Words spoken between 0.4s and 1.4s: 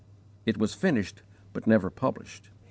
It was finished,